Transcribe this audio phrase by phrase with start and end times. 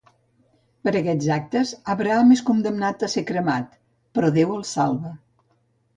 [0.87, 3.79] Per a aquests actes, Abraham és condemnat a ser cremat,
[4.17, 5.17] però Déu el salva.